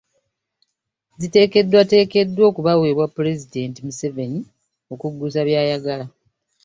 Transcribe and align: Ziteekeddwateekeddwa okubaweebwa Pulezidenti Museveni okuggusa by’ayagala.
Ziteekeddwateekeddwa 1.19 2.43
okubaweebwa 2.51 3.11
Pulezidenti 3.15 3.79
Museveni 3.85 4.39
okuggusa 4.93 5.39
by’ayagala. 5.47 6.05